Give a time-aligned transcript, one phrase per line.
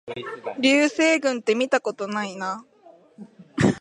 [0.59, 2.65] 流星群ってみたことないな